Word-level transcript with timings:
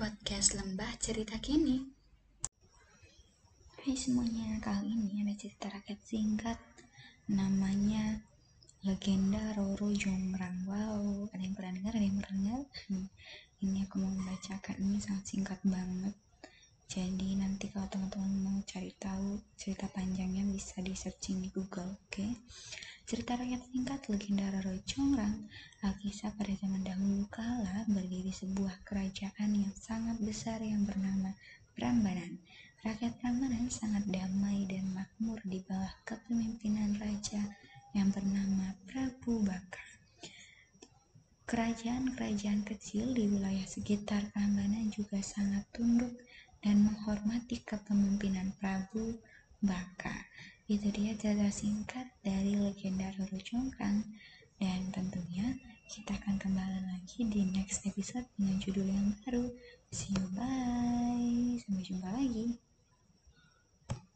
podcast 0.00 0.56
Lembah 0.56 0.96
Cerita 0.96 1.36
Kini. 1.44 1.76
Hai 3.84 3.92
semuanya, 3.92 4.56
kali 4.64 4.96
ini 4.96 5.20
ada 5.20 5.36
cerita 5.36 5.68
rakyat 5.68 6.00
singkat 6.00 6.56
namanya 7.28 8.24
Legenda 8.80 9.52
Roro 9.60 9.92
Jonggrang. 9.92 10.64
Wow, 10.64 11.28
ada 11.36 11.44
yang 11.44 11.52
pernah 11.52 11.76
dengar? 11.76 11.92
Ada 12.00 12.06
yang 12.08 12.16
pernah 12.16 12.32
dengar? 12.32 12.60
Hmm, 12.88 13.06
ini 13.60 13.84
aku 13.84 14.00
mau 14.00 14.08
membacakan 14.08 14.76
ini 14.80 15.04
sangat 15.04 15.24
singkat 15.36 15.60
banget. 15.68 16.16
Jadi 16.88 17.36
nanti 17.36 17.68
kalau 17.68 17.92
teman-teman 17.92 18.32
mau 18.40 18.56
cari 18.64 18.96
tahu 18.96 19.36
cerita 19.60 19.84
panjangnya 19.92 20.48
bisa 20.48 20.80
di 20.80 20.96
searching 20.96 21.44
di 21.44 21.52
Google, 21.52 22.00
oke? 22.00 22.08
Okay? 22.08 22.32
Cerita 23.04 23.36
rakyat 23.36 23.68
singkat 23.68 24.00
legenda 24.08 24.48
Roro 24.48 24.80
Jonggrang 24.88 25.44
Alkisah 25.84 26.32
pada 26.40 26.56
zaman 26.56 26.88
dahulu 26.88 27.28
kala 27.28 27.84
berdiri 28.30 28.46
sebuah 28.46 28.86
kerajaan 28.86 29.58
yang 29.58 29.74
sangat 29.74 30.14
besar 30.22 30.62
yang 30.62 30.86
bernama 30.86 31.34
Prambanan. 31.74 32.38
Rakyat 32.86 33.18
Prambanan 33.18 33.66
sangat 33.66 34.06
damai 34.06 34.70
dan 34.70 34.86
makmur 34.94 35.42
di 35.42 35.58
bawah 35.66 35.90
kepemimpinan 36.06 36.94
raja 37.02 37.42
yang 37.90 38.14
bernama 38.14 38.78
Prabu 38.86 39.42
Baka. 39.42 39.82
Kerajaan-kerajaan 41.42 42.62
kecil 42.62 43.18
di 43.18 43.26
wilayah 43.26 43.66
sekitar 43.66 44.30
Prambanan 44.30 44.94
juga 44.94 45.18
sangat 45.18 45.66
tunduk 45.74 46.14
dan 46.62 46.86
menghormati 46.86 47.66
kepemimpinan 47.66 48.54
Prabu 48.62 49.18
Baka. 49.58 50.14
Itu 50.70 50.86
dia 50.94 51.18
cerita 51.18 51.50
singkat 51.50 52.06
dari 52.22 52.54
legenda 52.54 53.10
Roro 53.18 53.42
kita 53.42 53.90
kembali 56.70 56.86
lagi 56.86 57.26
di 57.26 57.42
next 57.50 57.82
episode 57.82 58.22
dengan 58.38 58.62
judul 58.62 58.86
yang 58.86 59.10
baru. 59.26 59.50
See 59.90 60.14
you 60.14 60.22
bye. 60.38 61.58
Sampai 61.58 61.82
jumpa 61.82 62.06
lagi. 62.14 62.69